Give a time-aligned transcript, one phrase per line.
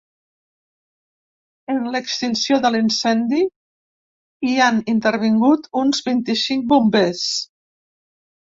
[1.73, 3.41] En l’extinció de l’incendi
[4.49, 7.25] hi han intervingut uns vint-i-cinc bombers.